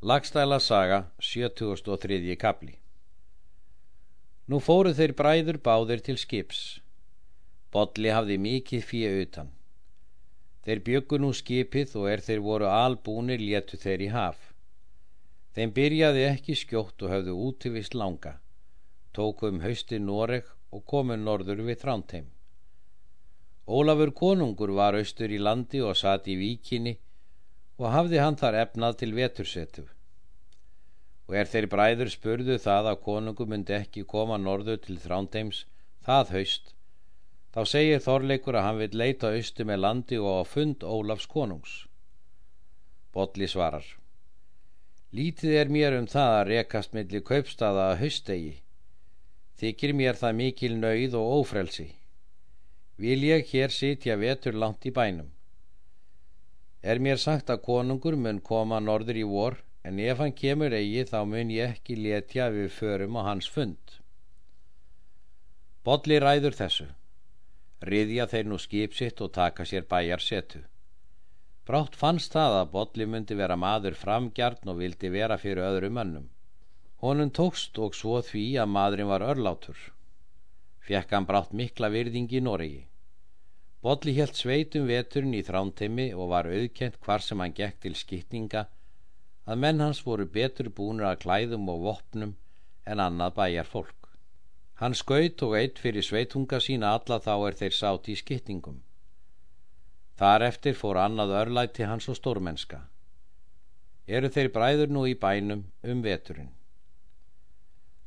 [0.00, 2.36] Lagstæla saga, 73.
[2.38, 2.76] kapli
[4.46, 6.60] Nú fóru þeir bræður báðir til skips.
[7.74, 9.48] Bodli hafði mikið fyrir utan.
[10.62, 14.38] Þeir byggu nú skipið og er þeir voru albúnir létu þeir í haf.
[15.58, 18.36] Þeim byrjaði ekki skjótt og hafðu útivist langa.
[19.10, 22.30] Tóku um hausti Noreg og komu norður við Þrántheim.
[23.66, 27.00] Ólafur konungur var austur í landi og satt í víkinni
[27.78, 29.84] og hafði hann þar efnað til vetursetu.
[31.28, 35.64] Og er þeir bræður spurðu það að konungu myndi ekki koma norðu til þrándeims
[36.08, 36.72] það haust,
[37.54, 41.74] þá segir Þorleikur að hann vil leita austu með landi og á fund Ólafs konungs.
[43.12, 43.86] Bodli svarar.
[45.12, 48.54] Lítið er mér um það að rekast millir kaupstaða að haustegi.
[49.58, 51.88] Þykir mér það mikil nöyð og ófrelsi.
[52.98, 55.30] Vil ég hér sitja vetur langt í bænum.
[56.82, 61.04] Er mér sagt að konungur mun koma norður í vor, en ef hann kemur eigi
[61.10, 63.98] þá mun ég ekki letja við förum á hans fund.
[65.84, 66.86] Bodli ræður þessu.
[67.82, 70.60] Riðja þeir nú skip sitt og taka sér bæjar setu.
[71.66, 76.28] Brátt fannst það að Bodli myndi vera maður framgjarn og vildi vera fyrir öðru mönnum.
[77.02, 79.78] Honum tókst og svo því að maðurinn var örlátur.
[80.86, 82.86] Fjekk hann brátt mikla virðing í Noregi.
[83.82, 88.64] Bolli helt sveitum veturinn í þránteimi og var auðkent hvar sem hann gekk til skipninga
[89.46, 92.34] að menn hans voru betur búinur að klæðum og vopnum
[92.84, 94.10] en annað bæjar fólk.
[94.82, 98.82] Hann skaut og eitt fyrir sveitunga sína alla þá er þeir sátt í skipningum.
[100.18, 102.82] Þar eftir fór annað örlæti hans og stórmenska.
[104.06, 106.50] Eru þeir bræður nú í bænum um veturinn.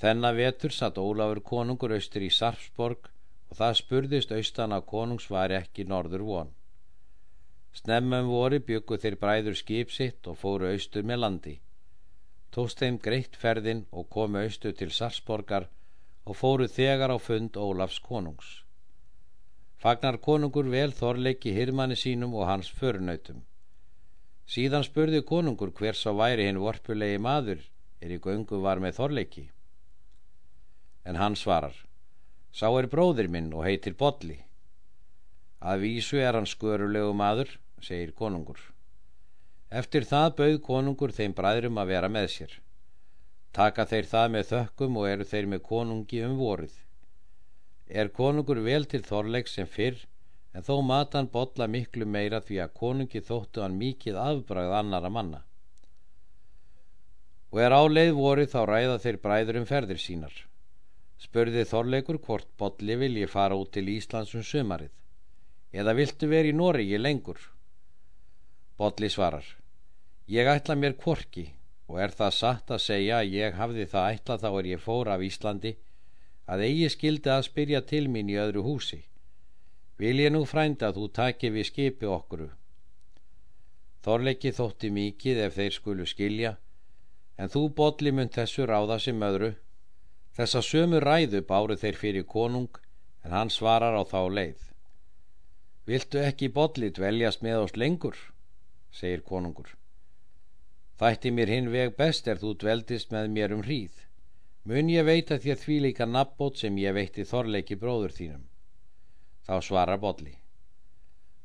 [0.00, 3.10] Þennan vetur satt Ólafur konungur austur í Sarpsborg
[3.48, 6.50] og það spurðist austan að konungs var ekki norður von.
[7.78, 11.54] Snemmum voru byggu þeir bræður skip sitt og fóru austur með landi.
[12.52, 15.68] Tóst þeim greitt ferðin og komu austur til Sarsborgar
[16.24, 18.48] og fóru þegar á fund Ólafs konungs.
[19.78, 23.44] Fagnar konungur vel þorleiki hirmanni sínum og hans förunautum.
[24.48, 27.62] Síðan spurði konungur hvers á væri hinn vorpulegi maður
[28.00, 29.44] er í göngu var með þorleiki.
[31.04, 31.87] En hann svarar
[32.58, 34.34] Sá er bróðir minn og heitir Bodli.
[35.62, 38.58] Að vísu er hann skörulegu maður, segir konungur.
[39.80, 42.56] Eftir það bauð konungur þeim bræðrum að vera með sér.
[43.54, 46.74] Taka þeir það með þökkum og eru þeir með konungi um vorið.
[47.86, 50.02] Er konungur vel til þorleik sem fyrr,
[50.50, 55.14] en þó mata hann Bodla miklu meira því að konungi þóttu hann mikið afbragð annara
[55.14, 55.44] manna.
[57.54, 60.48] Og er áleið vorið þá ræða þeir bræður um ferðir sínar
[61.18, 64.90] spurði Þorleikur hvort Bolli vilji fara út til Íslands um sumarið.
[65.72, 67.40] Eða viltu verið í Noregi lengur?
[68.78, 69.46] Bolli svarar
[70.28, 71.46] ég ætla mér kvorki
[71.88, 75.08] og er það satt að segja að ég hafði það ætla þá er ég fór
[75.08, 75.72] af Íslandi
[76.46, 79.02] að eigi skildi að spyrja til mín í öðru húsi.
[79.98, 82.50] Vil ég nú frænda að þú taki við skipi okkuru
[84.04, 86.52] Þorleiki þótti mikið ef þeir skulu skilja
[87.36, 89.50] en þú Bolli mun þessu ráða sem öðru
[90.38, 92.76] Þessa sömu ræðu báru þeir fyrir konung
[93.26, 94.60] en hann svarar á þá leið.
[95.90, 98.14] Viltu ekki bolli dveljast með oss lengur?
[98.94, 99.72] segir konungur.
[101.02, 103.98] Þætti mér hinn veg best er þú dveldist með mér um hríð.
[104.62, 108.46] Mun ég veita þér því líka nabbót sem ég veitti þorleiki bróður þínum.
[109.42, 110.38] Þá svarar bolli.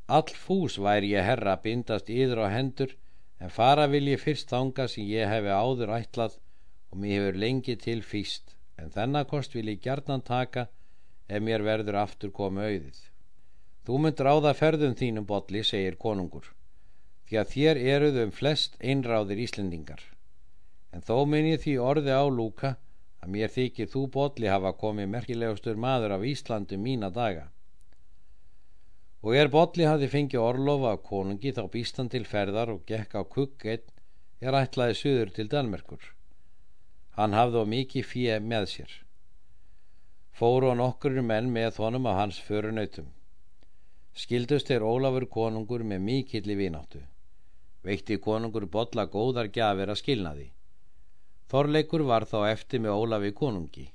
[0.06, 2.94] All fús væri ég herra bindast yður á hendur
[3.42, 6.38] en fara vil ég fyrst þanga sem ég hefi áður ætlað
[6.94, 10.68] og mér hefur lengi til fýst en þennakost vil ég gjarnan taka
[11.28, 13.00] ef mér verður aftur komu auðið.
[13.84, 16.46] Þú mynd ráða ferðum þínum botli, segir konungur,
[17.28, 20.04] því að þér eruð um flest einráðir Íslendingar.
[20.94, 22.76] En þó minn ég því orði á lúka
[23.24, 27.50] að mér þykir þú botli hafa komið merkilegustur maður af Íslandi mína daga.
[29.24, 33.22] Og er botli hafi fengið orlofa af konungi þá býstan til ferðar og gekk á
[33.24, 33.86] kukk einn
[34.44, 36.04] er ætlaði suður til Danmerkur.
[37.18, 38.94] Hann hafði á mikið fjö með sér.
[40.34, 43.12] Fóru hann okkur menn með honum af hans förunautum.
[44.18, 47.04] Skildust er Ólafur konungur með mikilli vináttu.
[47.86, 50.48] Veitti konungur botla góðar gjafir að skilnaði.
[51.54, 53.88] Þorleikur var þá eftir með Ólafi konungi.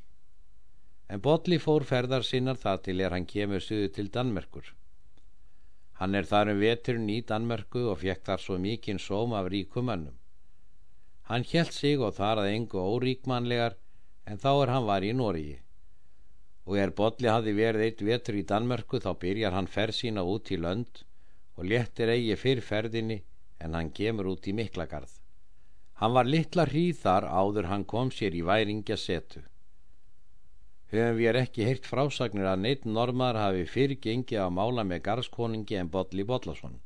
[1.08, 4.74] En botli fór ferðar sinnar það til er hann kemur suðu til Danmerkur.
[5.98, 10.14] Hann er þar um veturinn í Danmerku og fekk þar svo mikinn sóm af ríkumannum.
[11.28, 13.74] Hann hjælt sig og þar að engu óríkmanlegar
[14.24, 15.58] en þá er hann var í Nóriði.
[16.68, 20.48] Og er Bodli hafi verið eitt vetur í Danmörku þá byrjar hann ferð sína út
[20.52, 21.02] í lönd
[21.56, 23.20] og léttir eigi fyrr ferðinni
[23.60, 25.12] en hann kemur út í Miklagarð.
[26.00, 29.44] Hann var litla hríð þar áður hann kom sér í væringja setu.
[30.88, 35.90] Höfum við ekki heyrt frásagnir að neitt normar hafi fyrrgengi að mála með garðskoningi en
[35.92, 36.78] Bolli Bollason.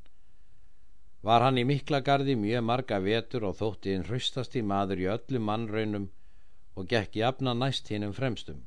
[1.22, 6.08] Var hann í miklagarði mjög marga vetur og þótti einn hraustasti maður í öllum mannraunum
[6.74, 8.62] og gekk jafna næst hinnum fremstum.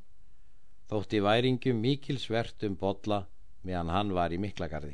[0.87, 3.25] Þótti væringum mikil svert um Bolla
[3.65, 4.93] meðan hann var í miklagarði.